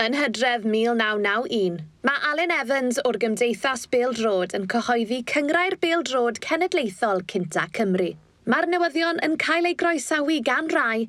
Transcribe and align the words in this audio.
Yn 0.00 0.14
hydref 0.16 0.62
1991, 0.64 1.74
mae 2.08 2.20
Alun 2.30 2.52
Evans 2.54 2.96
o'r 3.04 3.18
Gymdeithas 3.20 3.82
Bêl 3.92 4.14
Drod 4.16 4.54
yn 4.56 4.62
cyhoeddi 4.72 5.18
Cyngrau'r 5.28 5.74
Bêl 5.82 6.00
Drod 6.08 6.38
Cenedlaethol 6.40 7.20
Cynta 7.28 7.66
Cymru. 7.76 8.14
Mae'r 8.48 8.66
newyddion 8.72 9.20
yn 9.26 9.34
cael 9.42 9.68
ei 9.68 9.76
groesawu 9.76 10.38
gan 10.46 10.70
rai, 10.72 11.04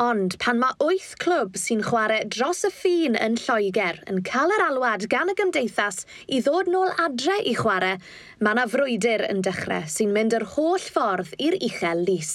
ond 0.00 0.38
pan 0.40 0.56
mae 0.62 0.72
wyth 0.80 1.10
clwb 1.20 1.58
sy'n 1.60 1.84
chwarae 1.84 2.22
dros 2.32 2.64
y 2.64 2.70
ffin 2.72 3.18
yn 3.20 3.36
Lloegr 3.42 4.00
yn 4.08 4.22
cael 4.30 4.56
yr 4.56 4.64
alwad 4.70 5.04
gan 5.12 5.28
y 5.28 5.36
gymdeithas 5.36 6.06
i 6.24 6.40
ddod 6.40 6.72
nôl 6.72 6.94
adre 6.96 7.36
i 7.44 7.52
chwarae, 7.58 7.98
mae 8.40 8.56
yna 8.56 8.64
frwydr 8.72 9.26
yn 9.28 9.44
dechrau 9.44 9.84
sy'n 9.98 10.16
mynd 10.16 10.38
yr 10.40 10.48
holl 10.54 10.80
ffordd 10.80 11.36
i'r 11.36 11.60
uchel 11.60 12.06
lys. 12.08 12.32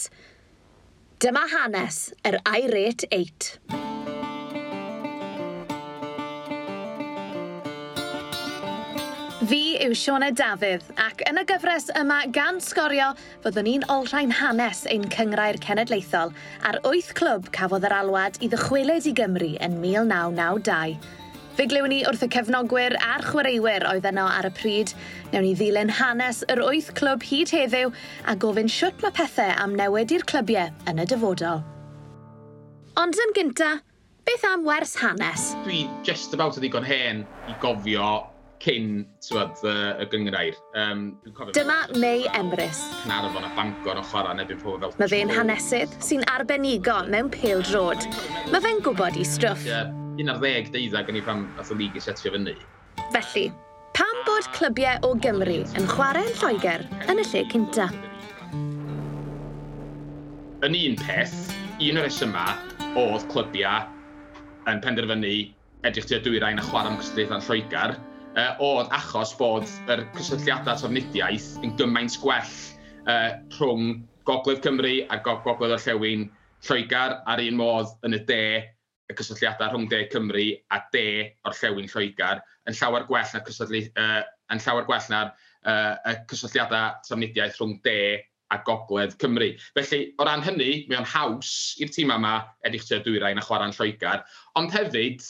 Dyma 1.17 1.47
hanes 1.49 2.11
yr 2.21 2.37
Irate 2.45 3.09
8. 3.09 3.84
Fi 9.45 9.75
yw 9.83 9.93
Sione 9.93 10.31
Dafydd 10.33 10.87
ac 10.97 11.19
yn 11.29 11.37
y 11.37 11.43
gyfres 11.45 11.91
yma 11.99 12.21
gan 12.33 12.55
sgorio 12.63 13.11
fyddwn 13.43 13.67
ni'n 13.67 13.83
olrhain 13.93 14.31
hanes 14.33 14.79
ein 14.89 15.03
cyngrair 15.13 15.59
cenedlaethol 15.61 16.31
a'r 16.65 16.79
wyth 16.87 17.11
clwb 17.19 17.51
cafodd 17.53 17.85
yr 17.85 17.93
alwad 17.93 18.39
i 18.41 18.49
ddychwelyd 18.49 19.05
i 19.11 19.13
Gymru 19.19 19.51
yn 19.67 19.77
1992. 19.83 20.97
Fe 21.59 21.69
glywn 21.69 21.93
ni 21.93 22.01
wrth 22.09 22.25
y 22.25 22.31
cefnogwyr 22.33 22.97
a'r 22.97 23.27
chwaraewyr 23.27 23.85
oedd 23.91 24.09
yno 24.09 24.25
ar 24.25 24.49
y 24.49 24.53
pryd. 24.57 24.97
Newn 25.29 25.45
ni 25.45 25.53
ddilyn 25.59 25.93
hanes 25.99 26.41
yr 26.49 26.65
wyth 26.65 26.93
clwb 26.97 27.29
hyd 27.29 27.53
heddiw 27.53 27.93
a 28.25 28.37
gofyn 28.41 28.71
siwt 28.71 29.03
mae 29.05 29.13
pethau 29.19 29.53
am 29.61 29.77
newid 29.77 30.15
i'r 30.15 30.25
clybiau 30.31 30.73
yn 30.89 31.03
y 31.03 31.09
dyfodol. 31.11 31.61
Ond 32.97 33.25
yn 33.27 33.37
gynta, 33.37 33.75
beth 34.25 34.53
am 34.55 34.65
wers 34.65 34.97
hanes? 35.03 35.51
Dwi 35.67 35.83
just 36.07 36.33
about 36.33 36.57
o 36.57 36.63
ddigon 36.63 36.87
hen 36.87 37.27
i 37.51 37.59
gofio 37.61 38.15
cyn 38.65 39.05
tywed, 39.21 39.59
y, 39.63 39.73
y 40.01 40.05
gyngrair. 40.09 40.55
Um, 40.73 41.17
Dyma 41.53 41.85
May 42.01 42.25
Emrys. 42.33 42.81
Narfon 43.05 43.45
a 43.45 43.51
Bangor 43.57 43.99
o 44.01 44.05
chwarae 44.09 44.33
neu 44.39 44.47
byd 44.49 44.63
pobl 44.63 44.79
fel... 44.81 44.95
Mae 45.01 45.11
fe'n 45.11 45.33
hanesydd 45.33 45.93
sy'n 46.03 46.25
arbenigo 46.33 46.97
mewn 47.13 47.29
pêl 47.33 47.61
drod. 47.69 48.07
Mae 48.49 48.63
fe'n 48.65 48.81
gwybod 48.85 49.19
i 49.21 49.25
stwff. 49.27 49.67
Ie, 49.67 49.73
yeah, 49.73 49.91
un 50.21 50.33
ar 50.33 50.41
ddeg 50.41 50.71
deuddag 50.73 51.11
yn 51.11 51.19
ei 51.19 51.25
pan 51.25 51.45
ath 51.61 51.73
y 51.75 51.77
lig 51.83 51.99
i 51.99 52.01
setio 52.01 52.33
fyny. 52.33 52.55
Felly, 53.13 53.45
pam 53.97 54.23
bod 54.25 54.49
clybiau 54.55 55.05
o 55.05 55.13
Gymru 55.21 55.59
yn 55.77 55.91
chwarae 55.91 56.25
yn 56.25 56.39
Lloegr 56.41 56.87
yn 57.11 57.21
y 57.21 57.27
lle 57.29 57.43
cynta? 57.51 57.89
Yn 60.65 60.79
un 60.79 60.97
peth, 61.03 61.37
un 61.85 62.01
o'r 62.01 62.17
yma 62.25 62.47
oedd 62.97 63.29
clybiau 63.29 63.85
yn 64.71 64.81
penderfynu 64.81 65.35
edrych 65.85 66.09
tua 66.09 66.17
dwyrain 66.25 66.57
a 66.57 66.65
chwarae 66.65 66.95
am 66.95 66.97
gysylltiaethau'n 66.97 67.45
Lloegr, 67.45 67.97
uh, 68.35 68.53
oedd 68.63 68.91
achos 68.95 69.33
bod 69.39 69.67
yr 69.91 70.03
cysylltiadau 70.17 70.79
trafnidiaeth 70.79 71.55
yn 71.63 71.75
gymaint 71.79 72.17
gwell 72.21 72.55
uh, 73.07 73.31
rhwng 73.57 74.01
Gogledd 74.27 74.63
Cymru 74.65 74.95
a 75.09 75.19
Gogledd 75.23 75.45
Gogledd 75.45 75.75
Orllewin, 75.77 76.29
Lloegar 76.65 77.19
ar 77.29 77.41
un 77.43 77.59
modd 77.59 77.91
yn 78.07 78.17
y 78.17 78.21
de, 78.27 78.43
y 79.05 79.17
cysylltiadau 79.17 79.71
rhwng 79.71 79.89
de 79.91 80.03
Cymru 80.11 80.45
a 80.73 80.81
de 80.93 81.07
Orllewin 81.45 81.89
Lloegar, 81.91 82.41
yn 82.65 82.77
llawer 82.79 83.05
gwell 83.09 83.33
na'r 83.35 83.45
cysylltu, 83.47 83.83
uh, 84.01 84.23
yn 84.53 84.63
llawer 84.65 84.87
gwell 84.89 85.11
na'r 85.13 85.31
uh, 85.31 85.93
y 86.09 86.15
cysylltiadau 86.31 86.97
trafnidiaeth 87.05 87.59
rhwng 87.61 87.77
de 87.85 87.99
a 88.53 88.59
gogledd 88.65 89.15
Cymru. 89.21 89.53
Felly, 89.77 90.01
o 90.19 90.25
ran 90.27 90.43
hynny, 90.45 90.85
mae 90.89 90.99
o'n 90.99 91.09
haws 91.09 91.53
i'r 91.81 91.93
tîm 91.93 92.13
yma 92.13 92.35
edrych 92.67 92.85
tua 92.89 93.01
dwyrain 93.05 93.41
a 93.41 93.45
chwarae'n 93.45 93.73
Lloegar, 93.77 94.25
ond 94.59 94.73
hefyd, 94.73 95.23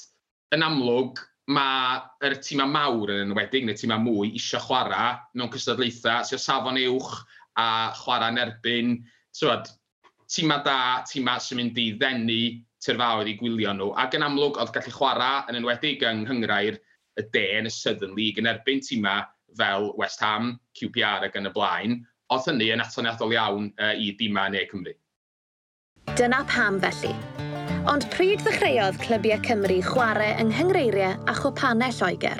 yn 0.55 0.65
amlwg, 0.65 1.19
mae'r 1.53 2.37
tîmau 2.41 2.69
mawr 2.71 3.11
yn 3.13 3.29
enwedig, 3.29 3.65
neu 3.67 3.77
tîmau 3.77 4.01
mwy, 4.01 4.31
eisiau 4.33 4.63
chwarae 4.65 5.11
mewn 5.37 5.51
cystadlaethau 5.53 6.25
sy'n 6.25 6.41
safon 6.41 6.79
uwch 6.81 7.11
a 7.61 7.67
chwarae 7.99 8.33
yn 8.33 8.41
erbyn 8.41 8.95
tywed, 9.37 9.69
tîmau 10.31 10.63
da, 10.65 10.79
tîmau 11.09 11.43
sy'n 11.43 11.61
mynd 11.61 11.77
i 11.81 11.91
ddenu 11.99 12.41
tyrfaoedd 12.85 13.29
i 13.29 13.37
gwylio 13.39 13.75
nhw. 13.77 13.91
Ac 14.01 14.17
yn 14.17 14.25
amlwg, 14.25 14.57
oedd 14.61 14.73
gallu 14.73 14.93
chwarae 14.95 15.45
yn 15.51 15.61
enwedig 15.61 16.03
yng 16.09 16.25
Nghyngrair 16.25 16.81
y 17.21 17.25
de 17.33 17.45
yn 17.59 17.69
y 17.69 17.73
Southern 17.73 18.17
League 18.17 18.41
yn 18.41 18.49
erbyn 18.49 18.81
tîmau 18.85 19.25
fel 19.57 19.91
West 19.99 20.21
Ham, 20.25 20.55
QPR 20.79 21.29
ac 21.29 21.37
yn 21.39 21.49
y 21.49 21.53
blaen, 21.55 21.99
oedd 22.33 22.49
hynny 22.49 22.71
yn 22.73 22.83
atoniadol 22.83 23.37
iawn 23.37 23.69
uh, 23.77 23.93
i 23.93 24.11
dîmau 24.19 24.51
neu 24.53 24.65
Cymru. 24.71 24.95
Dyna 26.17 26.43
pam 26.49 26.81
felly, 26.81 27.13
Ond 27.85 28.07
pryd 28.09 28.41
ddechreuodd 28.41 28.95
Clybiau 28.97 29.37
Cymru 29.45 29.75
chwarae 29.85 30.31
yng 30.41 30.47
Nghyngreiriau 30.49 31.19
a 31.29 31.33
Chwpanau 31.37 31.93
Lloegr? 31.93 32.39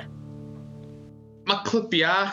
Mae 1.46 1.60
clybiau 1.68 2.32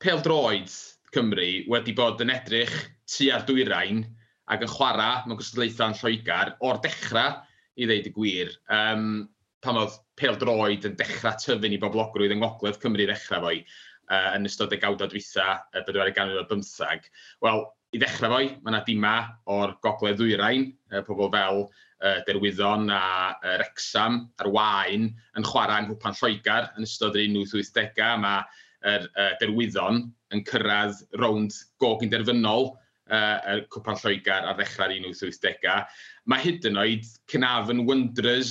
peldroed 0.00 0.72
Cymru 1.12 1.48
wedi 1.68 1.92
bod 1.98 2.24
yn 2.24 2.32
edrych 2.32 2.72
tu 3.04 3.28
ar 3.36 3.44
dwyrain 3.44 4.00
ac 4.48 4.64
yn 4.64 4.72
chwarae 4.72 5.26
mewn 5.26 5.36
gystadlaethau'n 5.42 5.98
Lloegr 6.00 6.54
o'r 6.64 6.80
dechrau 6.86 7.36
i 7.76 7.90
ddeud 7.90 8.08
y 8.08 8.14
gwir. 8.16 8.56
Um, 8.72 9.28
pan 9.60 9.82
oedd 9.82 10.00
peldroed 10.16 10.88
yn 10.88 10.96
dechrau 10.96 11.36
tyfu'n 11.44 11.76
i 11.76 11.82
boblogrwydd 11.84 12.32
yng 12.32 12.40
Ngogledd 12.46 12.80
Cymru 12.80 13.10
ddechrau 13.10 13.44
fo'i 13.44 13.60
uh, 13.60 14.32
yn 14.38 14.48
ystod 14.48 14.72
y 14.72 14.80
gawdod 14.80 15.12
dwytha 15.12 15.58
y 15.76 15.84
40 15.84 16.16
ganrif 16.16 16.46
o 16.46 16.48
bymthag. 16.48 17.12
Wel, 17.44 17.66
I 17.96 17.98
ddechrau 18.02 18.34
fo'i, 18.34 18.48
mae 18.60 18.72
yna 18.74 18.80
dima 18.84 19.10
o'r 19.48 19.70
gogledd 19.84 20.18
ddwyrain, 20.20 20.66
e, 20.92 21.00
pobl 21.06 21.30
fel 21.32 21.62
e, 21.64 22.10
Derwyddon 22.26 22.90
a 22.92 23.04
e, 23.40 23.54
Rexham 23.62 24.18
a'r 24.42 24.50
Wain 24.52 25.06
yn 25.08 25.46
chwarae 25.48 25.80
yng 25.80 25.88
Nghwpan 25.88 26.18
Lloegar 26.18 26.68
yn 26.76 26.84
ystod 26.84 27.16
yr 27.16 27.24
1880au. 27.24 28.20
Mae 28.20 28.44
er, 28.92 29.08
e, 29.08 29.30
Derwyddon 29.40 30.02
yn 30.36 30.44
cyrraedd 30.50 31.00
rownd 31.22 31.56
gog 31.80 32.04
interfynol 32.04 32.74
y 33.08 33.62
Cwpan 33.72 33.96
Lloegar 34.02 34.44
ar 34.44 34.58
ddechrau'r 34.58 34.92
1880au. 34.92 35.86
Mae 36.28 36.44
hyd 36.44 36.66
yn 36.68 36.76
oed 36.76 37.08
cynaf 37.32 37.72
yn 37.72 37.86
Wonders 37.88 38.50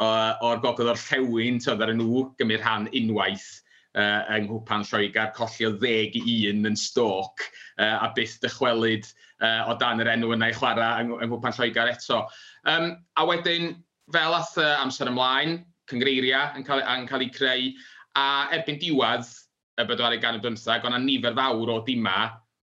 o'r 0.00 0.62
gogledd 0.64 0.94
o'r 0.94 1.02
llewin, 1.10 1.60
tyoedd 1.60 1.84
ar 1.84 1.92
nhw 1.92 2.22
gymryd 2.40 2.64
rhan 2.64 2.88
unwaith 2.96 3.50
uh, 3.98 4.20
yng 4.36 4.46
Nghwpan 4.46 4.86
Lloegar, 4.88 5.32
o 5.34 5.72
ddeg 5.80 6.16
i 6.20 6.36
un 6.50 6.70
yn 6.70 6.78
stoc 6.78 7.42
uh, 7.78 7.98
a 8.06 8.12
byth 8.16 8.38
dychwelyd 8.44 9.08
uh, 9.42 9.68
o 9.70 9.76
dan 9.80 10.02
yr 10.04 10.12
enw 10.14 10.32
yna 10.36 10.52
i 10.52 10.56
chwarae 10.56 11.04
yng, 11.04 11.14
yng 11.18 11.32
Nghwpan 11.32 11.56
Lloegar 11.58 11.92
eto. 11.92 12.24
Um, 12.64 12.92
a 13.18 13.26
wedyn, 13.28 13.74
fel 14.14 14.38
ath 14.38 14.56
uh, 14.60 14.76
amser 14.82 15.10
ymlaen, 15.10 15.62
cyngreiriau 15.90 16.58
yn 16.58 16.66
cael, 16.66 16.84
yn 16.84 17.08
cael 17.08 17.26
ei 17.26 17.32
creu, 17.34 17.70
a 18.18 18.26
erbyn 18.56 18.80
diwedd 18.80 19.30
y 19.78 19.86
bedwaredd 19.86 20.22
gan 20.22 20.38
y 20.38 20.42
bymthag, 20.44 20.86
ond 20.86 21.04
nifer 21.04 21.36
fawr 21.38 21.74
o 21.76 21.80
dima 21.86 22.20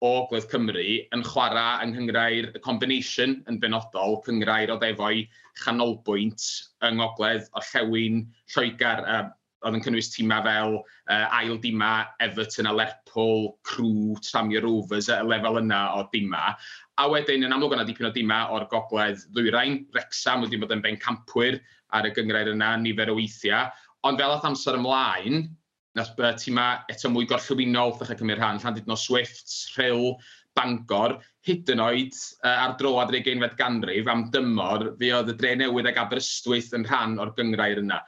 o 0.02 0.26
Gledd 0.30 0.48
Cymru 0.50 0.86
yn 1.14 1.22
chwarae 1.26 1.84
yng 1.84 1.92
Nghyngrair 1.94 2.48
combination 2.64 3.36
yn 3.50 3.60
benodol, 3.62 4.18
Cyngrair 4.26 4.72
o 4.74 4.78
ddefoi 4.82 5.28
chanolbwynt 5.62 6.48
yng 6.82 6.98
Ngogledd 6.98 7.46
o'r 7.54 7.68
Llewyn 7.68 8.24
Lloegar, 8.54 9.04
uh, 9.06 9.28
oedd 9.62 9.78
yn 9.78 9.84
cynnwys 9.84 10.10
tîmau 10.12 10.42
fel 10.46 10.76
uh, 10.80 11.26
ail 11.38 11.58
dima, 11.62 11.92
Everton 12.24 12.68
a 12.70 12.74
Lerpwl, 12.74 13.52
Crew, 13.68 14.16
Tramio 14.26 14.62
Rovers, 14.64 15.10
y 15.12 15.20
lefel 15.26 15.60
yna 15.62 15.82
o 15.98 16.04
dima. 16.12 16.52
A 17.00 17.08
wedyn, 17.10 17.46
yn 17.46 17.54
amlwg 17.54 17.76
yna 17.76 17.86
dipyn 17.88 18.10
o 18.10 18.12
dima 18.14 18.44
o'r 18.54 18.68
gogledd 18.72 19.24
ddwyrain, 19.36 19.80
Rexham 19.96 20.44
wedi 20.44 20.60
bod 20.60 20.74
yn 20.74 20.84
ben 20.84 21.00
campwyr 21.02 21.60
ar 21.96 22.08
y 22.08 22.12
gyngrair 22.16 22.52
yna, 22.52 22.74
nifer 22.82 23.12
o 23.12 23.16
weithiau. 23.18 23.70
Ond 24.08 24.18
fel 24.18 24.34
ath 24.34 24.46
amser 24.48 24.78
ymlaen, 24.78 25.44
nath 25.98 26.14
y 26.18 26.30
tîmau 26.40 26.86
eto 26.92 27.10
mwy 27.12 27.28
gorllwyfinol 27.30 27.96
ddechrau 27.98 28.22
cymryd 28.22 28.40
rhan, 28.40 28.62
Llandudno 28.62 28.96
Swift, 28.98 29.52
Rhyl, 29.76 30.16
Bangor, 30.56 31.16
hyd 31.46 31.70
yn 31.72 31.80
oed 31.82 32.16
uh, 32.44 32.56
ar 32.66 32.74
droad 32.80 33.12
yr 33.12 33.22
20fed 33.24 33.54
ganrif 33.60 34.10
am 34.10 34.26
dymor, 34.34 34.90
fe 35.00 35.12
oedd 35.16 35.32
y 35.32 35.36
dre 35.38 35.54
newydd 35.60 35.88
ag 35.90 36.00
Aberystwyth 36.02 36.74
yn 36.76 36.86
rhan 36.88 37.16
o'r 37.22 37.32
gyngrair 37.38 37.80
yna. 37.82 38.00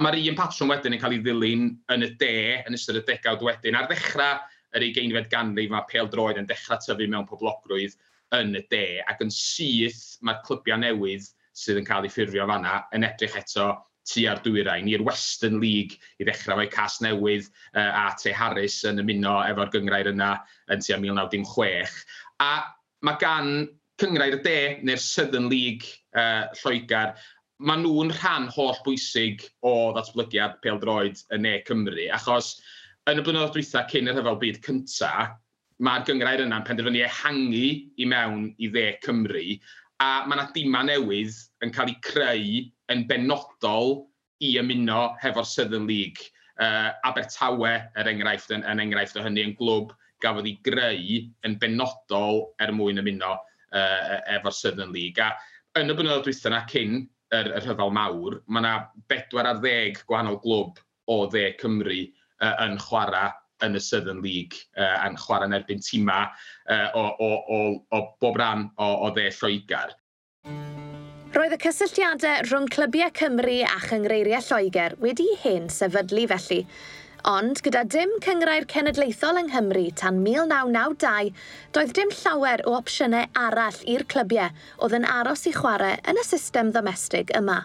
Mae'r 0.00 0.16
un 0.30 0.38
patrwm 0.38 0.70
wedyn 0.72 0.96
yn 0.96 1.00
cael 1.02 1.18
ei 1.18 1.20
ddilyn 1.24 1.66
yn 1.92 2.06
y 2.06 2.08
de, 2.20 2.36
yn 2.64 2.76
ystod 2.76 2.96
y 2.96 3.04
degawd 3.04 3.42
wedyn. 3.44 3.76
Ar 3.76 3.88
ddechrau 3.90 4.38
yr 4.76 4.86
ugeinfed 4.86 5.28
ganrif, 5.32 5.68
mae 5.72 5.84
pel 5.90 6.08
droed 6.08 6.40
yn 6.40 6.48
dechrau 6.48 6.80
tyfu 6.80 7.08
mewn 7.10 7.28
poblogrwydd 7.28 7.98
yn 8.38 8.54
y 8.56 8.62
de, 8.72 8.84
ac 9.10 9.20
yn 9.24 9.32
syth 9.34 10.16
mae'r 10.24 10.40
clybiau 10.46 10.80
newydd 10.80 11.26
sydd 11.60 11.80
yn 11.80 11.88
cael 11.88 12.06
ei 12.06 12.12
ffurfio 12.14 12.46
fanna 12.48 12.78
yn 12.96 13.04
edrych 13.04 13.36
eto 13.40 13.72
tu 14.10 14.24
ar 14.30 14.40
dwyrain 14.44 14.88
i'r 14.90 15.04
Western 15.06 15.58
League 15.62 15.98
i 16.18 16.26
ddechrau 16.26 16.58
fo'i 16.58 16.70
cas 16.72 16.98
newydd 17.04 17.50
uh, 17.74 18.06
a 18.06 18.06
Te 18.18 18.32
Harris 18.34 18.80
yn 18.88 19.02
ymuno 19.02 19.36
efo'r 19.50 19.72
gyngrair 19.74 20.10
yna 20.10 20.32
yn 20.72 20.84
tua 20.84 20.98
1996. 21.02 22.00
A 22.40 22.52
mae 23.06 23.20
gan 23.20 23.52
cyngrair 24.00 24.38
y 24.38 24.40
de 24.46 24.56
neu'r 24.86 25.02
Southern 25.04 25.50
League 25.52 25.92
uh, 26.16 26.48
Lloegar 26.62 27.14
maen 27.60 27.82
nhw'n 27.84 28.12
rhan 28.16 28.48
holl 28.54 28.78
bwysig 28.86 29.42
o 29.66 29.92
ddatblygiad 29.96 30.58
pel 30.64 30.80
droed 30.80 31.20
yn 31.34 31.44
ne 31.44 31.58
Cymru, 31.68 32.06
achos 32.16 32.54
yn 33.10 33.20
y 33.20 33.24
blynyddoedd 33.24 33.52
dwytha 33.56 33.84
cyn 33.90 34.08
y 34.08 34.14
rhyfel 34.14 34.38
byd 34.40 34.60
cyntaf, 34.64 35.34
mae'r 35.84 36.06
gyngrair 36.08 36.42
yna'n 36.44 36.64
penderfynu 36.64 37.02
ehangu 37.04 37.66
i 38.00 38.08
mewn 38.08 38.50
i 38.60 38.70
dde 38.72 38.86
Cymru, 39.04 39.44
a 40.00 40.10
mae 40.24 40.38
yna 40.38 40.48
dima 40.54 40.82
newydd 40.88 41.36
yn 41.64 41.72
cael 41.76 41.92
ei 41.92 41.98
creu 42.04 42.62
yn 42.92 43.04
benodol 43.08 43.96
i 44.40 44.54
ymuno 44.60 45.10
hefo'r 45.20 45.48
Southern 45.48 45.86
League. 45.88 46.30
Uh, 46.60 46.92
Abertawe, 47.08 47.72
er 47.96 48.08
enghraifft, 48.08 48.52
yn, 48.52 48.64
yn 48.68 48.80
enghraifft 48.84 49.16
o 49.20 49.24
hynny, 49.24 49.44
yn 49.48 49.56
glwb 49.60 49.92
gafodd 50.24 50.48
ei 50.48 50.58
greu 50.64 51.22
yn 51.48 51.56
benodol 51.60 52.46
er 52.60 52.72
mwyn 52.76 53.00
ymuno 53.00 53.36
uh, 53.36 54.18
efo'r 54.36 54.56
Southern 54.56 54.92
League. 54.96 55.20
A 55.20 55.80
yn 55.80 55.92
y 55.92 55.96
blynyddoedd 55.96 56.26
dwytha 56.28 56.50
yna 56.52 56.64
cyn 56.72 57.02
yr, 57.36 57.52
yr 57.56 57.66
rhyfel 57.66 57.92
mawr, 57.94 58.40
mae 58.46 58.62
yna 58.64 58.74
bedwar 59.10 59.48
ar 59.50 59.60
ddeg 59.62 60.00
gwahanol 60.08 60.40
glwb 60.44 60.80
o 61.10 61.20
dde 61.30 61.50
Cymru 61.60 62.00
uh, 62.06 62.54
yn 62.66 62.78
chwarae 62.82 63.30
yn 63.66 63.76
y 63.76 63.82
Southern 63.84 64.22
League 64.24 64.62
uh, 64.78 64.96
yn 65.06 65.18
chwarae 65.20 65.50
yn 65.50 65.56
erbyn 65.58 65.82
tima 65.84 66.22
uh, 66.26 66.88
o, 66.96 67.04
o, 67.20 67.30
o, 67.56 67.60
o 67.96 68.02
bob 68.22 68.38
ran 68.40 68.68
o, 68.76 68.90
o 69.06 69.10
dde 69.16 69.28
Lloegr. 69.36 69.96
Roedd 71.30 71.54
y 71.54 71.60
cysylltiadau 71.62 72.46
rhwng 72.48 72.70
Clybiau 72.74 73.12
Cymru 73.14 73.60
a 73.62 73.76
Chyngreiriau 73.84 74.42
Lloegr 74.48 74.96
wedi 75.02 75.28
hen 75.44 75.68
sefydlu 75.70 76.24
felly, 76.32 76.64
Ond 77.28 77.60
gyda 77.60 77.82
dim 77.84 78.12
cyngrair 78.24 78.64
cenedlaethol 78.70 79.40
yng 79.42 79.50
Nghymru 79.50 79.82
tan 80.00 80.22
1992, 80.24 81.32
doedd 81.76 81.92
dim 81.96 82.12
llawer 82.22 82.62
o 82.64 82.76
opsiynau 82.78 83.26
arall 83.36 83.80
i'r 83.84 84.06
clybiau 84.08 84.54
oedd 84.80 84.96
yn 84.96 85.04
aros 85.04 85.44
i 85.50 85.52
chwarae 85.52 85.98
yn 86.08 86.20
y 86.20 86.24
system 86.24 86.70
ddomestig 86.72 87.34
yma. 87.36 87.58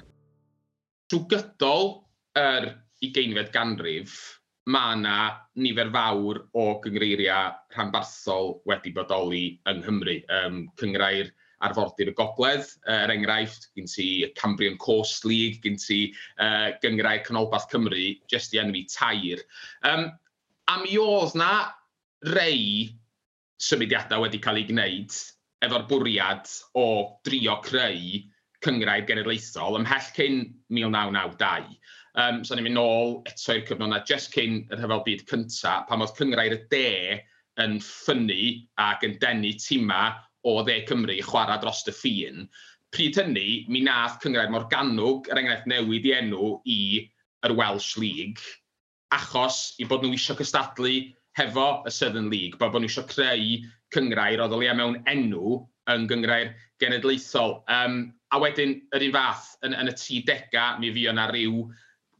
Trwy 1.07 1.24
gydol 1.31 1.92
yr 2.36 2.74
er 3.06 3.50
ganrif, 3.54 4.42
mae 4.66 4.98
yna 4.98 5.18
nifer 5.56 5.92
fawr 5.94 6.42
o 6.52 6.66
gyngreiriau 6.84 7.56
rhanbarthol 7.75 8.56
wedi 8.66 8.92
bodoli 8.92 9.46
yng 9.69 9.84
Nghymru. 9.86 10.18
Um, 10.28 10.62
cyngrair 10.75 11.31
arfordir 11.66 12.12
y 12.12 12.16
gogledd. 12.18 12.68
Er 12.92 13.14
enghraifft, 13.14 13.70
gyn 13.78 13.90
ti 13.90 14.10
Cambrian 14.40 14.78
Coast 14.82 15.26
League, 15.26 15.62
gyn 15.64 15.80
ti 15.82 16.00
uh, 16.40 16.72
gyngrau 16.84 17.24
Canolbarth 17.26 17.70
Cymru, 17.72 18.12
jyst 18.32 18.56
i 18.56 18.62
enw 18.64 18.86
tair. 18.92 19.44
Um, 19.84 20.10
a 20.72 20.78
mi 20.82 20.98
oedd 21.02 21.36
na 21.38 21.52
rei 22.34 22.90
symudiadau 23.62 24.26
wedi 24.26 24.42
cael 24.44 24.62
ei 24.62 24.70
gwneud 24.70 25.14
efo'r 25.66 25.86
bwriad 25.90 26.50
o 26.78 26.86
drio 27.26 27.60
creu 27.66 28.24
cyngrau 28.66 29.04
genedlaethol 29.08 29.80
ymhell 29.80 30.10
cyn 30.16 30.42
1992. 30.74 31.78
Um, 32.16 32.44
so 32.48 32.56
ni'n 32.56 32.70
mynd 32.70 32.80
nôl 32.80 33.18
eto 33.30 33.56
i'r 33.58 33.66
cyfnod 33.68 33.92
na 33.92 34.02
just 34.08 34.32
cyn 34.34 34.62
yr 34.72 34.82
hyfel 34.86 35.04
byd 35.06 35.26
cyntaf, 35.30 35.86
pan 35.90 36.04
oedd 36.04 36.16
cyngrau'r 36.18 36.56
y 36.56 36.62
de 36.72 36.92
yn 37.64 37.78
ffynnu 37.84 38.54
ac 38.82 39.04
yn 39.08 39.18
denu 39.22 39.52
tîma 39.60 40.02
o 40.45 40.59
dde 40.63 40.81
Cymru 40.89 41.18
chwarae 41.25 41.59
dros 41.62 41.83
y 41.89 41.94
ffin, 41.95 42.45
pryd 42.95 43.18
hynny, 43.19 43.65
mi 43.71 43.81
nath 43.86 44.19
Cyngrair 44.24 44.51
Morganwg, 44.53 45.30
er 45.31 45.42
enghraifft, 45.42 45.69
newid 45.69 46.06
i 46.07 46.13
enw 46.19 46.51
i 46.69 46.80
yr 47.45 47.56
Welsh 47.57 47.95
League, 48.01 48.44
achos 49.15 49.75
i 49.81 49.88
bod 49.89 50.06
nhw 50.06 50.15
eisiau 50.15 50.38
cystadlu 50.39 50.94
hefo 51.38 51.68
y 51.86 51.94
Southern 51.94 52.30
League, 52.31 52.59
bod, 52.59 52.71
bod 52.74 52.83
nhw 52.83 52.92
eisiau 52.92 53.07
creu 53.09 53.57
cyngrair 53.95 54.44
o 54.44 54.50
ddolia 54.51 54.75
e 54.75 54.80
mewn 54.80 55.01
enw 55.12 55.57
yn 55.92 56.06
gyngrair 56.09 56.53
genedlaethol. 56.81 57.59
Um, 57.71 58.00
a 58.33 58.39
wedyn, 58.42 58.80
yr 58.95 59.06
un 59.07 59.15
fath, 59.15 59.51
yn, 59.65 59.75
yn 59.77 59.92
y 59.92 59.97
30au, 59.97 60.80
mi 60.81 60.94
fi 60.95 61.09
yna 61.12 61.27
rhyw 61.31 61.65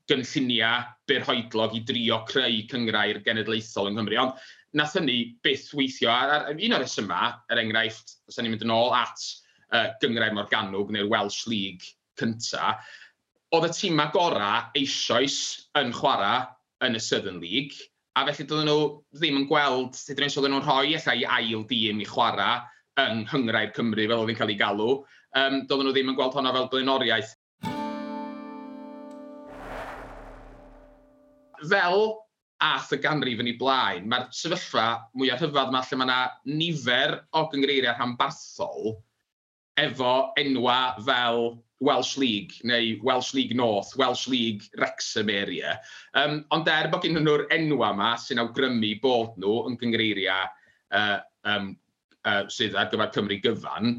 gynlluniau 0.10 0.86
byrhoedlog 1.10 1.74
i 1.78 1.82
drio 1.88 2.22
creu 2.30 2.62
cyngrair 2.70 3.22
genedlaethol 3.26 3.90
yng 3.90 3.98
Nghymru. 3.98 4.20
Ond 4.22 4.46
nath 4.76 4.96
ni 5.00 5.18
byth 5.46 5.72
weithio, 5.78 6.12
a, 6.12 6.40
a 6.52 6.54
un 6.54 6.76
o'r 6.76 6.86
yma, 6.86 7.22
er 7.52 7.62
enghraifft, 7.62 8.18
os 8.28 8.38
ni'n 8.40 8.52
mynd 8.52 8.66
yn 8.66 8.76
ôl 8.76 8.94
at 8.98 9.24
uh, 9.72 9.88
gyngrau 10.02 10.36
Morganwg 10.36 10.92
neu'r 10.92 11.10
Welsh 11.12 11.46
League 11.48 11.88
cynta, 12.20 12.76
oedd 13.56 13.70
y 13.70 13.74
tîm 13.76 14.02
agora 14.04 14.72
eisoes 14.76 15.38
yn 15.80 15.94
chwarae 15.96 16.44
yn 16.86 17.00
y 17.00 17.02
Southern 17.04 17.40
League, 17.40 17.78
a 18.16 18.26
felly 18.28 18.48
doedden 18.48 18.70
nhw 18.70 18.84
ddim 19.20 19.42
yn 19.42 19.48
gweld 19.50 19.96
sut 20.00 20.20
rhaid 20.20 20.36
nhw'n 20.36 20.54
nhw'n 20.54 20.68
rhoi 20.68 20.96
allai 20.96 21.24
ail 21.38 21.64
dîm 21.72 22.04
i 22.04 22.08
chwarae 22.08 22.62
yng 23.04 23.26
Nghyngrau'r 23.28 23.74
Cymru 23.76 24.06
fel 24.08 24.22
oedd 24.22 24.32
hi'n 24.32 24.38
cael 24.40 24.54
ei 24.54 24.60
galw. 24.60 24.92
Um, 25.36 25.58
doedden 25.68 25.90
nhw 25.90 25.96
ddim 25.96 26.12
yn 26.14 26.20
gweld 26.20 26.36
hwnna 26.36 26.54
fel 26.56 26.70
blaenoriaeth. 26.72 27.34
Fel 31.66 32.08
ath 32.64 32.94
y 32.96 33.00
ganrif 33.04 33.42
yn 33.44 33.52
ei 33.52 33.58
blaen, 33.60 34.08
mae'r 34.12 34.30
sefyllfa 34.36 34.86
mwyaf 35.18 35.44
rhyfedd 35.44 35.74
yma 35.74 35.84
lle 35.84 36.00
mae 36.00 36.08
yna 36.08 36.20
nifer 36.62 37.16
o 37.36 37.46
gyngreiriau 37.52 37.96
rhanbarthol 37.98 38.96
efo 39.82 40.16
enwa 40.40 40.80
fel 41.04 41.42
Welsh 41.84 42.16
League 42.18 42.62
neu 42.64 42.96
Welsh 43.04 43.34
League 43.34 43.56
North, 43.56 43.96
Welsh 43.98 44.28
League 44.32 44.64
Wrexham 44.78 45.30
area. 45.30 45.80
Um, 46.16 46.46
ond 46.56 46.70
er 46.72 46.88
bod 46.92 47.04
gen 47.04 47.20
nhw'r 47.20 47.48
enwa 47.54 47.92
yma 47.92 48.14
sy'n 48.22 48.40
awgrymu 48.46 48.94
bod 49.04 49.36
nhw 49.42 49.66
yn 49.70 49.80
gyngreiriau 49.82 50.48
uh, 50.96 51.20
um, 51.52 51.74
uh, 52.24 52.44
sydd 52.48 52.78
ar 52.80 52.88
gyfer 52.94 53.12
Cymru 53.18 53.42
gyfan, 53.44 53.98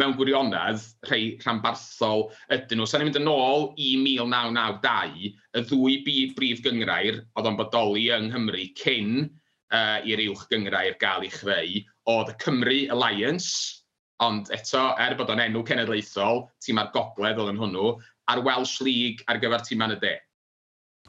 mewn 0.00 0.14
gwirionedd 0.16 0.84
rhai 1.08 1.36
rhanbarthol 1.42 2.26
ydyn 2.54 2.80
nhw. 2.80 2.88
So 2.88 2.98
ni'n 2.98 3.10
mynd 3.10 3.20
yn 3.20 3.30
ôl 3.32 3.68
i 3.76 3.92
1992, 4.00 5.32
y 5.58 5.64
ddwy 5.68 5.98
byd 6.06 6.34
brif 6.38 6.62
gyngrair 6.64 7.20
oedd 7.36 7.50
o'n 7.50 7.58
bodoli 7.58 8.08
yng 8.16 8.30
Nghymru 8.30 8.64
cyn 8.80 9.12
uh, 9.26 10.00
i'r 10.08 10.24
uwch 10.30 10.46
gyngrair 10.52 10.96
gael 11.02 11.26
ei 11.26 11.32
chreu, 11.34 11.84
oedd 12.12 12.32
y 12.32 12.36
Cymru 12.42 12.80
Alliance, 12.94 13.82
ond 14.22 14.50
eto, 14.54 14.86
er 15.02 15.16
bod 15.18 15.32
o'n 15.34 15.42
enw 15.44 15.64
cenedlaethol, 15.66 16.46
tîm 16.62 16.80
ar 16.80 16.92
gogledd 16.94 17.40
oedd 17.42 17.52
yn 17.54 17.60
hwnnw, 17.60 17.94
a'r 18.32 18.44
Welsh 18.46 18.80
League 18.86 19.26
ar 19.28 19.40
gyfer 19.42 19.64
tîm 19.66 19.84
yn 19.84 19.96
y 19.96 20.00
de. 20.02 20.14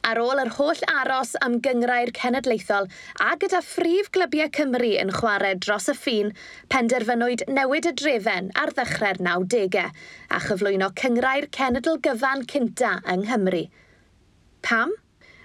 Ar 0.04 0.20
ôl 0.20 0.42
yr 0.42 0.50
holl 0.58 0.82
aros 0.92 1.30
am 1.46 1.54
gyngrau'r 1.64 2.10
cenedlaethol 2.16 2.90
a 3.24 3.30
gyda 3.40 3.60
phrif 3.64 4.10
glybiau 4.16 4.50
Cymru 4.56 4.90
yn 5.00 5.12
chwarae 5.16 5.54
dros 5.56 5.88
y 5.88 5.94
ffin, 5.96 6.34
penderfynwyd 6.74 7.46
newid 7.48 7.88
y 7.88 7.94
drefen 8.00 8.50
ar 8.60 8.74
ddechrau'r 8.76 9.22
90au 9.24 9.80
a 9.84 10.42
chyflwyno 10.48 10.90
cyngrau'r 11.00 11.48
cenedl 11.56 11.96
gyfan 12.04 12.44
cynta 12.52 12.98
yng 13.14 13.24
Nghymru. 13.24 13.64
Pam? 14.64 14.92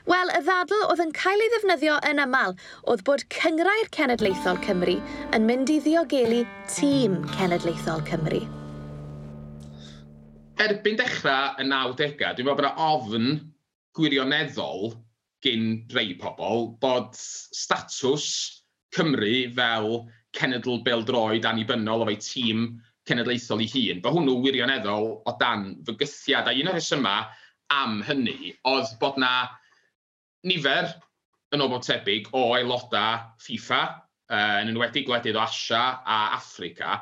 Wel, 0.09 0.31
y 0.33 0.39
ddadl 0.41 0.87
oedd 0.89 1.03
yn 1.03 1.11
cael 1.13 1.43
ei 1.43 1.51
ddefnyddio 1.53 1.95
yn 2.09 2.19
aml 2.23 2.55
oedd 2.89 3.03
bod 3.07 3.23
cyngrau'r 3.35 3.91
cenedlaethol 3.95 4.59
Cymru 4.65 4.95
yn 5.37 5.45
mynd 5.47 5.69
i 5.69 5.77
ddiogelu 5.85 6.39
tîm 6.71 7.19
cenedlaethol 7.35 8.01
Cymru. 8.09 8.41
Erbyn 10.59 10.99
dechrau 10.99 11.55
y 11.61 11.67
90au, 11.69 12.33
dwi'n 12.35 12.47
meddwl 12.47 12.57
bod 12.57 12.65
yna 12.65 12.89
ofn 12.89 13.29
gwirioneddol 13.99 14.93
gyn 15.45 15.67
rei 15.95 16.15
pobl 16.19 16.71
bod 16.81 17.13
statws 17.15 18.29
Cymru 18.95 19.51
fel 19.55 19.91
cenedl 20.35 20.81
beldroed 20.85 21.45
annibynnol 21.45 22.07
o'i 22.07 22.17
tîm 22.23 22.65
cenedlaethol 23.09 23.63
ei 23.63 23.69
hun, 23.73 24.01
bod 24.03 24.15
hwnnw 24.17 24.35
wirioneddol 24.43 25.07
o 25.25 25.35
dan 25.41 25.71
fygythiad. 25.87 26.49
A 26.49 26.53
un 26.53 26.71
o'r 26.71 26.77
rhesymau 26.77 27.29
am 27.73 28.01
hynny 28.05 28.53
oedd 28.69 28.91
bod 29.01 29.17
na 29.21 29.31
nifer 30.49 30.91
yn 31.55 31.65
obod 31.65 31.85
tebyg 31.85 32.29
o 32.37 32.43
aelodau 32.57 33.23
FIFA, 33.41 33.81
uh, 34.29 34.59
yn 34.61 34.71
enwedig 34.73 35.07
gwledydd 35.09 35.39
o 35.39 35.43
Asia 35.43 35.81
a 36.05 36.19
Africa, 36.37 36.99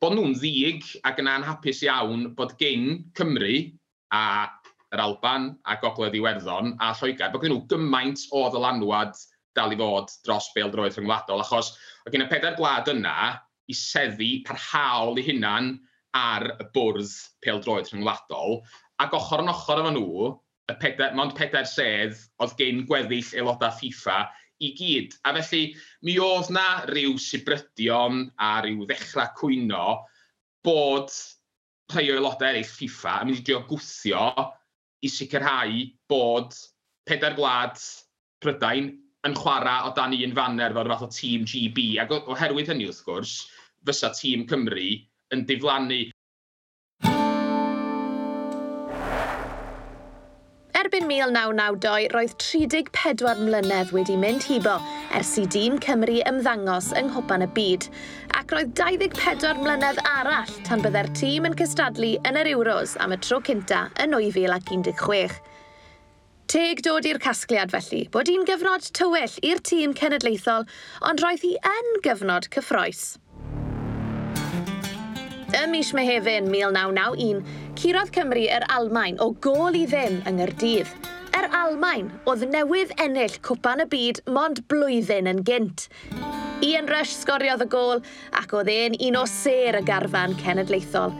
bod 0.00 0.16
nhw'n 0.16 0.36
ddig 0.36 0.84
ac 1.08 1.22
yn 1.22 1.30
anhapus 1.32 1.82
iawn 1.86 2.30
bod 2.36 2.56
gen 2.60 3.06
Cymru 3.16 3.54
a 4.12 4.22
yr 4.94 5.02
Alban 5.02 5.48
a 5.66 5.76
Gogledd 5.82 6.14
Iwerddon 6.18 6.76
a 6.82 6.92
Lloegr, 6.94 7.32
bod 7.32 7.42
gen 7.42 7.54
nhw 7.54 7.64
gymaint 7.70 8.22
o 8.36 8.46
ddylanwad 8.52 9.18
dal 9.56 9.74
i 9.74 9.78
fod 9.80 10.12
dros 10.26 10.48
beildroed 10.54 10.94
rhyngwladol, 10.94 11.42
achos 11.42 11.72
oedd 12.04 12.14
gen 12.14 12.26
y 12.26 12.30
pedair 12.30 12.56
gwlad 12.58 12.90
yna 12.92 13.18
i 13.66 13.76
seddi 13.76 14.30
parhaol 14.46 15.18
i 15.18 15.24
hunan 15.26 15.72
ar 16.16 16.46
y 16.54 16.66
bwrdd 16.76 17.14
peildroed 17.44 17.90
rhyngwladol, 17.90 18.60
ac 19.02 19.16
ochr 19.18 19.42
yn 19.42 19.52
ochr 19.52 19.82
efo 19.82 19.92
nhw, 19.96 20.32
y 20.70 20.74
pedair, 20.82 21.14
mond 21.18 21.34
pedair 21.38 21.66
sedd 21.70 22.18
oedd 22.42 22.56
gen 22.60 22.84
gweddill 22.88 23.32
aelodau 23.38 23.74
FIFA 23.80 24.20
i 24.66 24.72
gyd. 24.78 25.16
A 25.28 25.34
felly, 25.36 25.64
mi 26.06 26.16
oedd 26.22 26.50
na 26.54 26.66
ryw 26.90 27.16
sybrydion 27.20 28.26
a 28.40 28.52
ryw 28.64 28.86
ddechrau 28.88 29.34
cwyno 29.40 29.88
bod 30.66 31.12
rhai 31.92 32.06
o 32.10 32.16
aelodau 32.16 32.48
eraill 32.50 32.70
FIFA 32.70 33.18
yn 33.22 33.30
mynd 33.30 33.42
i 33.42 33.44
drio 33.46 33.60
gwthio 33.68 34.22
i 35.06 35.10
sicrhau 35.12 35.82
bod 36.10 36.54
pedair 37.06 37.36
gwlad 37.38 37.78
Prydain 38.42 38.90
yn 39.26 39.34
chwarae 39.38 39.86
o 39.86 39.92
dan 39.96 40.14
un 40.14 40.34
fanner 40.38 40.74
fel 40.76 40.90
fath 40.92 41.06
o 41.06 41.08
tîm 41.18 41.46
GB. 41.50 41.86
Ac 42.02 42.12
oherwydd 42.18 42.70
hynny 42.72 42.90
wrth 42.90 43.02
gwrs, 43.06 43.32
fysa 43.86 44.12
tîm 44.18 44.44
Cymru 44.50 44.90
yn 45.34 45.46
diflannu. 45.48 46.02
Erbyn 50.76 51.08
1992, 51.08 52.12
roedd 52.14 52.36
34 52.42 53.42
mlynedd 53.48 53.96
wedi 53.96 54.20
mynd 54.20 54.46
hibo 54.46 54.76
ers 55.14 55.32
i 55.38 55.44
dîm 55.46 55.76
Cymru 55.82 56.18
ymddangos 56.26 56.88
yng 56.98 57.10
Nghwpan 57.12 57.44
y 57.44 57.48
Byd, 57.54 57.86
ac 58.38 58.54
roedd 58.54 58.72
24 58.78 59.60
mlynedd 59.62 60.00
arall 60.10 60.52
tan 60.66 60.82
byddai'r 60.84 61.10
tîm 61.18 61.48
yn 61.48 61.56
cystadlu 61.58 62.12
yn 62.26 62.38
yr 62.40 62.50
Euros 62.54 62.96
am 63.02 63.14
y 63.14 63.18
tro 63.22 63.38
cynta 63.46 63.86
yn 64.02 64.16
2016. 64.16 65.38
Teg 66.50 66.82
dod 66.86 67.08
i'r 67.10 67.20
casgliad 67.22 67.74
felly 67.74 68.04
bod 68.14 68.30
hi'n 68.30 68.46
gyfnod 68.48 68.86
tywyll 68.96 69.34
i'r 69.46 69.62
tîm 69.70 69.96
cenedlaethol, 69.98 70.68
ond 71.08 71.24
roedd 71.24 71.42
hi 71.46 71.56
yn 71.72 71.92
gyfnod 72.06 72.50
cyffroes. 72.54 73.16
Ym 75.56 75.70
mis 75.72 75.92
Mehefin 75.96 76.50
1991, 76.52 77.44
curodd 77.78 78.14
Cymru 78.14 78.48
yr 78.50 78.66
Almain 78.76 79.20
o 79.22 79.30
gol 79.32 79.78
i 79.78 79.86
ddim 79.90 80.22
yng 80.24 80.40
Nghyrdydd– 80.40 80.96
Almain 81.56 82.10
oedd 82.28 82.42
newydd 82.52 82.90
ennill 83.00 83.36
cwpan 83.46 83.80
y 83.80 83.86
byd 83.88 84.18
mond 84.28 84.58
blwyddyn 84.68 85.30
yn 85.30 85.38
gynt. 85.46 85.86
Ian 86.66 86.90
Rush 86.90 87.14
sgoriodd 87.16 87.64
y 87.64 87.68
gol 87.72 88.02
ac 88.36 88.52
oedd 88.58 88.68
e'n 88.72 88.96
un 89.06 89.16
o 89.22 89.22
ser 89.30 89.78
y 89.78 89.82
garfan 89.88 90.36
cenedlaethol. 90.42 91.14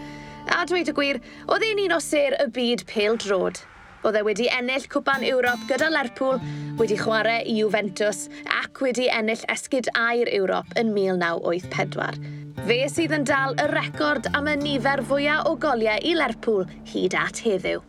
A 0.53 0.61
dweud 0.69 0.93
y 0.93 0.95
gwir, 0.99 1.21
oedd 1.49 1.65
e'n 1.65 1.81
un 1.87 1.97
o 1.97 2.01
ser 2.05 2.37
y 2.43 2.49
byd 2.53 2.85
pêl 2.91 3.17
drod. 3.25 3.63
Oedd 4.05 4.21
e 4.21 4.25
wedi 4.29 4.51
ennill 4.53 4.85
cwpan 4.93 5.25
Ewrop 5.27 5.65
gyda 5.71 5.89
Lerpwl, 5.95 6.39
wedi 6.77 7.01
chwarae 7.01 7.41
i 7.49 7.57
Juventus 7.63 8.27
ac 8.61 8.85
wedi 8.85 9.09
ennill 9.09 9.49
esgyd 9.57 9.89
air 9.97 10.29
Ewrop 10.37 10.77
yn 10.77 10.93
1984. 10.93 12.21
Fe 12.69 12.81
sydd 12.93 13.17
yn 13.17 13.27
dal 13.27 13.57
y 13.57 13.71
record 13.73 14.29
am 14.37 14.53
y 14.53 14.61
nifer 14.61 15.07
fwyaf 15.09 15.49
o 15.49 15.57
goliau 15.65 15.97
i 16.05 16.17
Lerpwl 16.19 16.67
hyd 16.93 17.17
at 17.25 17.41
heddiw. 17.49 17.81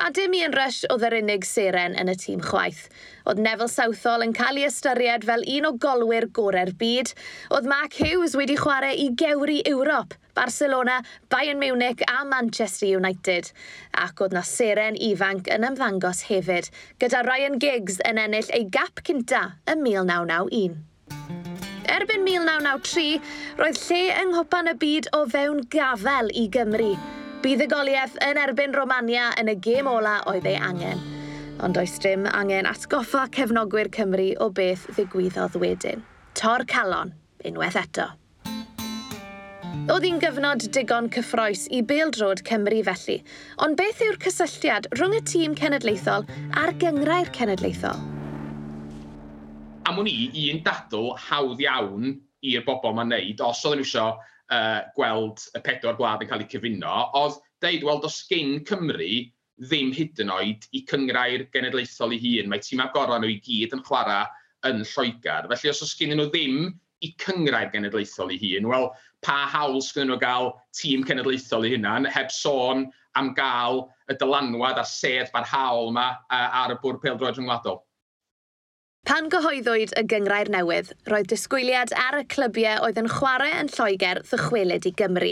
A 0.00 0.10
dim 0.14 0.34
Ian 0.38 0.52
Rush 0.54 0.84
oedd 0.94 1.02
yr 1.08 1.16
unig 1.18 1.42
seren 1.42 1.96
yn 1.98 2.10
y 2.12 2.14
tîm 2.22 2.38
chwaith. 2.46 2.84
Oedd 3.26 3.40
Neville 3.42 3.72
Southall 3.72 4.22
yn 4.22 4.34
cael 4.36 4.60
ei 4.60 4.68
ystyried 4.68 5.26
fel 5.26 5.42
un 5.56 5.66
o 5.66 5.72
golwyr 5.82 6.28
gorau'r 6.38 6.70
byd. 6.78 7.10
Oedd 7.50 7.66
Mark 7.66 7.96
Hughes 7.98 8.36
wedi 8.38 8.54
chwarae 8.60 8.94
i 8.94 9.08
gewri 9.18 9.58
Ewrop, 9.66 10.14
Barcelona, 10.38 11.00
Bayern 11.34 11.58
Munich 11.58 12.06
a 12.06 12.22
Manchester 12.24 12.86
United. 13.00 13.50
Ac 14.06 14.22
oedd 14.22 14.38
na 14.38 14.46
seren 14.46 14.94
ifanc 15.10 15.50
yn 15.50 15.66
ymddangos 15.66 16.22
hefyd, 16.30 16.70
gyda 17.02 17.26
Ryan 17.26 17.58
Giggs 17.58 17.98
yn 18.06 18.22
ennill 18.22 18.54
ei 18.54 18.70
gap 18.70 19.02
cynta 19.02 19.48
ym 19.66 19.82
1991 19.82 20.78
erbyn 21.88 22.22
1993, 22.22 23.18
roedd 23.58 23.84
lle 23.88 24.02
yng 24.22 24.34
nghwpan 24.36 24.70
y 24.70 24.80
byd 24.86 25.14
o 25.16 25.26
fewn 25.32 25.64
gafel 25.72 26.30
i 26.36 26.46
Gymru. 26.54 26.92
Buddugoliaeth 27.38 28.16
yn 28.26 28.38
erbyn 28.42 28.72
Romania 28.74 29.28
yn 29.38 29.46
y 29.52 29.52
gêm 29.62 29.86
ola 29.86 30.16
oedd 30.26 30.46
ei 30.50 30.56
angen, 30.58 30.98
ond 31.62 31.76
oes 31.78 31.92
dim 32.02 32.24
angen 32.34 32.66
atgoffa 32.66 33.28
cefnogwyr 33.36 33.92
Cymru 33.94 34.32
o 34.42 34.48
beth 34.50 34.88
ddigwyddodd 34.96 35.54
wedyn. 35.62 36.02
Tor 36.34 36.64
calon, 36.66 37.12
unwaith 37.46 37.78
eto. 37.78 38.08
Oedd 39.86 40.06
hi'n 40.08 40.18
gyfnod 40.24 40.66
digon 40.74 41.06
cyffroes 41.14 41.68
i 41.70 41.78
beildrod 41.86 42.42
Cymru 42.48 42.80
felly, 42.88 43.20
ond 43.62 43.78
beth 43.78 44.02
yw'r 44.02 44.18
cysylltiad 44.24 44.88
rhwng 44.96 45.14
y 45.20 45.22
tîm 45.30 45.54
cenedlaethol 45.60 46.26
a'r 46.58 46.74
gyngrau'r 46.82 47.30
cenedlaethol? 47.38 48.02
Am 49.86 50.02
o'n 50.02 50.10
i, 50.10 50.16
un 50.50 50.58
dadl 50.66 51.14
hawdd 51.28 51.62
iawn 51.62 52.16
i'r 52.50 52.66
bobl 52.66 52.98
mae'n 52.98 53.14
neud 53.14 53.46
os 53.46 53.62
oedden 53.62 53.84
nhw 53.84 53.86
eisiau 53.86 54.18
uh, 54.54 54.80
gweld 54.96 55.44
y 55.56 55.62
pedwar 55.64 55.98
gwlad 55.98 56.24
yn 56.24 56.30
cael 56.30 56.44
eu 56.44 56.50
cyfuno, 56.52 56.94
oedd 57.18 57.38
deud, 57.64 57.84
wel, 57.86 58.02
does 58.04 58.20
gen 58.30 58.58
Cymru 58.68 59.12
ddim 59.58 59.90
hyd 59.94 60.20
yn 60.22 60.30
oed 60.30 60.66
i 60.76 60.84
cyngrair 60.88 61.48
genedlaethol 61.54 62.14
ei 62.14 62.20
hun. 62.22 62.50
Mae 62.50 62.62
tîm 62.62 62.82
agorau 62.84 63.18
nhw 63.18 63.32
i 63.32 63.40
gyd 63.42 63.74
yn 63.74 63.82
chwarae 63.86 64.26
yn 64.68 64.84
Lloegr. 64.86 65.48
Felly, 65.50 65.72
os 65.72 65.82
oes 65.82 65.96
gen 65.98 66.14
nhw 66.14 66.28
ddim 66.30 66.68
i 67.04 67.10
cyngrair 67.22 67.72
genedlaethol 67.74 68.32
ei 68.34 68.38
hun, 68.42 68.70
wel, 68.70 68.88
pa 69.26 69.40
hawl 69.50 69.80
sgyn 69.82 70.10
nhw 70.10 70.18
gael 70.22 70.52
tîm 70.78 71.04
cenedlaethol 71.06 71.66
ei 71.66 71.74
hunan, 71.74 72.06
heb 72.14 72.30
sôn 72.34 72.86
am 73.18 73.32
gael 73.34 73.84
y 74.10 74.16
dylanwad 74.18 74.78
a 74.78 74.86
sedd 74.86 75.32
barhaol 75.34 75.90
yma 75.90 76.08
ar 76.38 76.74
y 76.74 76.78
bwrdd 76.82 77.02
peldroed 77.02 77.38
rhyngwladol. 77.38 77.82
Pan 79.08 79.30
gyhoeddwyd 79.32 79.94
y 79.96 80.02
gyngrair 80.04 80.50
newydd, 80.52 80.90
roedd 81.08 81.30
disgwyliad 81.30 81.94
ar 81.96 82.18
y 82.18 82.26
clybiau 82.28 82.82
oedd 82.84 82.98
yn 83.00 83.06
chwarae 83.08 83.54
yn 83.56 83.70
Lloegr 83.72 84.20
ddychwelyd 84.28 84.84
i 84.84 84.92
Gymru. 84.98 85.30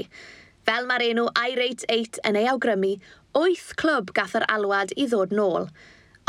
Fel 0.65 0.89
mae'r 0.89 1.05
enw 1.11 1.27
Irate 1.37 1.85
8 1.93 2.17
yn 2.31 2.39
ei 2.41 2.49
awgrymu, 2.49 2.95
8 3.37 3.77
clwb 3.83 4.15
gath 4.17 4.33
yr 4.41 4.49
alwad 4.55 4.97
i 4.97 5.05
ddod 5.13 5.37
nôl. 5.37 5.69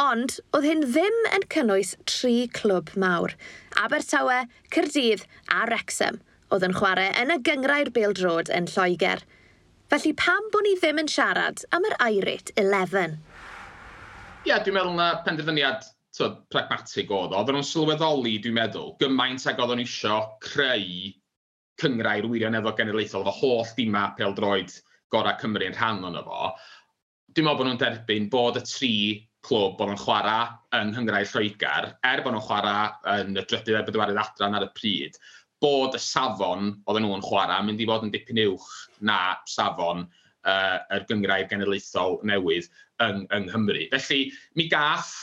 Ond, 0.03 0.37
oedd 0.51 0.67
hyn 0.67 0.83
ddim 0.89 1.17
yn 1.39 1.47
cynnwys 1.55 1.95
tri 2.11 2.35
clwb 2.59 2.91
mawr. 2.99 3.33
Abertawe, 3.79 4.43
Cyrdydd 4.75 5.23
a 5.47 5.63
Wrexham 5.71 6.19
oedd 6.51 6.67
yn 6.67 6.75
chwarae 6.75 7.09
yn 7.23 7.31
y 7.31 7.41
gyngrair 7.47 7.95
Beld 7.95 8.19
yn 8.27 8.67
Lloegr. 8.75 9.23
Felly 9.87 10.17
pam 10.19 10.51
bod 10.51 10.67
ni 10.67 10.75
ddim 10.75 10.99
yn 10.99 11.15
siarad 11.15 11.63
am 11.71 11.87
yr 11.87 11.95
Irate 12.11 12.51
11? 12.59 13.21
Ie, 14.43 14.51
yeah, 14.51 14.59
dwi'n 14.59 14.75
meddwl 14.81 14.99
na 14.99 15.13
penderfyniad 15.23 15.93
tyd, 16.17 16.41
pragmatig 16.53 17.11
oedd 17.13 17.33
o. 17.33 17.39
Oedden 17.39 17.59
nhw'n 17.59 17.69
sylweddoli, 17.69 18.37
dwi'n 18.43 18.57
meddwl, 18.57 18.95
gymaint 19.01 19.45
ag 19.49 19.61
oedden 19.61 19.81
nhw 19.81 19.87
isio 19.87 20.19
creu 20.43 21.13
cyngrau'r 21.81 22.27
wirioneddol 22.31 22.75
genedlaethol, 22.77 23.25
fy 23.27 23.35
holl 23.39 23.71
dima 23.77 24.09
pel 24.17 24.35
droed 24.37 24.73
gorau 25.13 25.37
Cymru 25.41 25.69
yn 25.69 25.77
rhan 25.77 26.05
o'n 26.07 26.19
efo. 26.19 26.51
Dwi'n 27.33 27.47
meddwl 27.47 27.61
bod 27.61 27.69
nhw'n 27.69 27.81
derbyn 27.81 28.29
bod 28.33 28.59
y 28.59 28.63
tri 28.65 28.93
clwb 29.47 29.77
bod 29.79 29.91
nhw'n 29.91 30.01
chwarae 30.01 30.47
yng 30.79 30.93
Nghymru 30.93 31.23
Lloegr, 31.31 31.91
er 32.09 32.23
bod 32.23 32.35
nhw'n 32.35 32.45
chwarae 32.47 33.19
yn 33.21 33.37
y 33.37 33.43
drydydd 33.43 33.79
a'r 33.79 33.85
bedwarydd 33.87 34.21
adran 34.23 34.57
ar 34.57 34.65
y 34.65 34.71
pryd, 34.75 35.19
bod 35.63 35.95
y 35.97 36.01
safon 36.01 36.73
oedden 36.85 37.07
nhw'n 37.07 37.25
chwarae 37.25 37.63
mynd 37.65 37.83
i 37.83 37.87
fod 37.89 38.07
yn 38.07 38.13
dipyn 38.13 38.41
uwch 38.47 38.67
na 39.09 39.19
safon 39.49 40.03
uh, 40.03 40.77
yr 40.97 41.05
gyngrau'r 41.09 41.47
genedlaethol 41.51 42.19
newydd 42.27 42.67
yng, 43.05 43.23
yng 43.37 43.47
Nghymru. 43.51 43.87
Felly, 43.93 44.21
mi 44.59 44.67
gath 44.73 45.13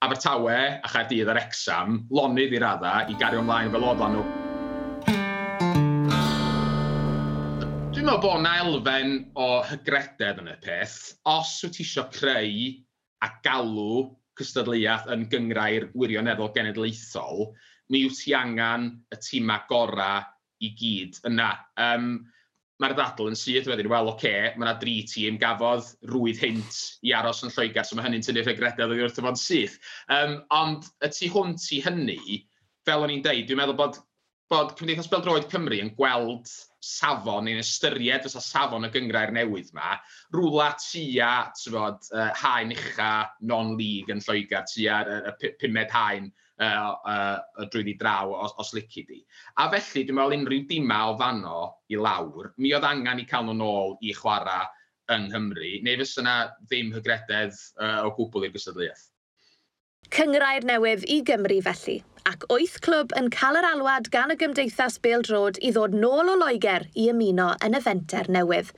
Abertawe 0.00 0.80
a 0.80 0.88
Chaerdydd 0.88 1.28
ar 1.28 1.38
exam, 1.42 1.98
lonydd 2.16 2.54
i 2.56 2.60
raddau, 2.62 3.10
i 3.12 3.16
gario 3.20 3.42
ymlaen 3.42 3.68
fel 3.74 3.82
oedd 3.84 4.00
nhw. 4.00 4.22
Dwi'n 7.92 8.08
meddwl 8.08 8.22
bod 8.22 8.38
yna 8.38 8.54
elfen 8.62 9.12
o 9.36 9.48
hygrededd 9.68 10.40
yn 10.40 10.48
y 10.54 10.56
peth. 10.64 10.96
Os 11.28 11.52
wyt 11.66 11.76
ti 11.76 11.84
eisiau 11.84 12.08
creu 12.16 12.56
a 13.20 13.28
galw 13.44 14.06
cystadleuaeth 14.40 15.12
yn 15.12 15.26
gyngrair 15.34 15.90
wirioneddol 15.92 16.48
genedlaethol, 16.56 17.50
mi 17.92 18.06
wyt 18.06 18.22
ti 18.22 18.32
angen 18.40 18.88
y 19.12 19.20
tîma 19.20 19.60
gorau 19.68 20.24
i 20.64 20.72
gyd 20.80 21.20
yna. 21.28 21.50
Um, 21.76 22.14
mae'r 22.80 22.94
ddadl 22.96 23.28
yn 23.28 23.36
syth 23.38 23.68
wedyn, 23.68 23.90
wel, 23.92 24.08
oce, 24.08 24.30
okay, 24.30 24.52
mae 24.56 24.66
yna 24.66 24.76
dri 24.80 24.96
tîm 25.08 25.36
gafodd 25.40 25.90
rwydd 26.08 26.40
hint 26.40 26.78
i 27.04 27.12
aros 27.16 27.42
yn 27.44 27.52
Lloegr, 27.52 27.84
so 27.84 27.96
mae 27.96 28.06
hynny'n 28.06 28.24
tynnu 28.24 28.44
regrededd 28.46 28.86
oedd 28.86 29.04
wrth 29.04 29.20
fod 29.20 29.40
syth. 29.40 29.76
Um, 30.12 30.38
ond 30.56 30.88
y 31.04 31.10
tu 31.12 31.28
hwnt 31.34 31.66
i 31.76 31.82
hynny, 31.84 32.40
fel 32.88 33.04
o'n 33.04 33.12
i'n 33.12 33.24
deud, 33.26 33.44
dwi'n 33.48 33.60
meddwl 33.60 33.78
bod, 33.78 34.00
bod 34.50 34.74
Cymdeithas 34.78 35.10
Beldroed 35.12 35.48
Cymru 35.52 35.78
yn 35.78 35.92
gweld 35.98 36.48
safon 36.80 37.44
neu'n 37.46 37.60
ystyried 37.60 38.24
fysa 38.24 38.40
safon 38.42 38.88
y 38.88 38.90
gyngrau'r 38.94 39.34
newydd 39.36 39.74
yma, 39.74 39.98
rwla 40.34 40.72
tua, 40.80 41.32
ti'n 41.60 41.76
bod, 41.76 42.08
uh, 42.16 42.30
haen 42.40 42.72
ucha 42.74 43.10
non-league 43.52 44.16
yn 44.16 44.24
Lloegr, 44.24 44.64
tua 44.72 45.02
uh, 45.04 45.50
pumed 45.60 45.92
haen 45.92 46.32
uh, 46.60 46.94
uh, 47.08 47.68
drwy 47.72 47.96
draw 48.00 48.34
os, 48.44 48.54
os 48.60 48.72
lici 48.76 49.04
di. 49.08 49.20
A 49.58 49.68
felly, 49.72 50.04
dwi'n 50.06 50.18
meddwl 50.18 50.36
unrhyw 50.38 50.66
dima 50.68 51.00
o 51.10 51.16
fano 51.20 51.62
i 51.90 51.98
lawr, 51.98 52.52
mi 52.58 52.74
oedd 52.76 52.86
angen 52.86 53.22
i 53.22 53.26
cael 53.28 53.48
nhw'n 53.48 53.64
ôl 53.64 53.96
i 54.04 54.14
chwarae 54.16 54.68
yng 55.10 55.30
Nghymru, 55.30 55.72
neu 55.82 55.98
fes 55.98 56.18
yna 56.22 56.36
ddim 56.68 56.92
hygrededd 56.94 57.56
uh, 57.80 58.06
o 58.06 58.12
gwbl 58.14 58.46
i'r 58.46 58.54
gystadleuaeth. 58.54 59.08
Cyngrair 60.14 60.64
newydd 60.66 61.04
i 61.10 61.20
Gymru 61.26 61.60
felly, 61.66 62.00
ac 62.30 62.46
wyth 62.50 62.78
clwb 62.86 63.14
yn 63.18 63.28
cael 63.34 63.58
yr 63.60 63.68
alwad 63.68 64.10
gan 64.14 64.34
y 64.34 64.38
Gymdeithas 64.40 64.98
Bêl-drod 65.02 65.60
i 65.62 65.74
ddod 65.74 65.94
nôl 65.94 66.32
o 66.32 66.38
Loegr 66.40 66.88
i 66.94 67.10
ymuno 67.12 67.52
yn 67.66 67.78
y 67.78 67.82
fenter 67.84 68.30
newydd. 68.30 68.72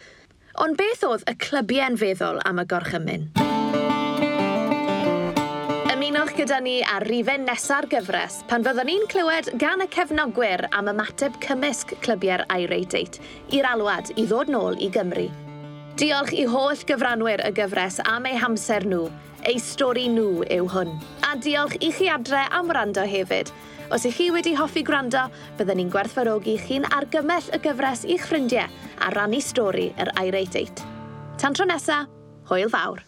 Ond 0.60 0.76
beth 0.80 1.06
oedd 1.08 1.24
y 1.30 1.38
clybiau'n 1.46 1.96
feddwl 2.00 2.44
am 2.48 2.60
y 2.60 2.68
gorchymyn? 2.68 3.30
Ymunwch 6.12 6.34
gyda 6.36 6.58
ni 6.60 6.74
ar 6.84 7.06
rifen 7.08 7.46
nesa'r 7.48 7.86
gyfres 7.88 8.34
pan 8.44 8.60
fyddwn 8.66 8.84
ni'n 8.84 9.06
clywed 9.08 9.46
gan 9.56 9.80
y 9.80 9.86
cefnogwyr 9.94 10.60
am 10.76 10.90
ymateb 10.92 11.38
cymysg 11.40 11.94
clybiau'r 12.04 12.42
iRadiate 12.52 13.22
i'r 13.56 13.68
alwad 13.70 14.10
i 14.20 14.26
ddod 14.28 14.50
nôl 14.52 14.74
i 14.76 14.90
Gymru. 14.92 15.24
Diolch 15.96 16.34
i 16.36 16.42
holl 16.52 16.82
gyfranwyr 16.90 17.40
y 17.48 17.52
gyfres 17.56 17.96
am 18.04 18.28
eu 18.28 18.36
hamser 18.42 18.84
nhw. 18.84 19.06
Eu 19.48 19.62
stori 19.64 20.04
nhw 20.12 20.42
yw 20.52 20.68
hwn. 20.74 20.92
A 21.24 21.30
diolch 21.46 21.78
i 21.80 21.88
chi 21.96 22.10
adre 22.12 22.42
am 22.58 22.68
wrando 22.68 23.06
hefyd. 23.08 23.48
Os 23.88 24.04
ych 24.04 24.18
chi 24.18 24.26
wedi 24.34 24.52
hoffi 24.58 24.82
gwrando, 24.84 25.22
byddwn 25.56 25.80
ni'n 25.80 25.94
gwerthfarogi 25.96 26.58
chi'n 26.66 26.90
argymell 26.92 27.48
y 27.56 27.62
gyfres 27.64 28.04
i'ch 28.04 28.28
ffrindiau 28.28 28.68
a 29.00 29.08
rannu 29.16 29.40
stori 29.40 29.88
yr 29.96 30.12
iRate 30.26 30.60
8. 30.60 30.84
Tan 31.40 31.56
tro 31.56 31.64
nesa, 31.72 32.02
hwyl 32.52 32.68
fawr! 32.68 33.00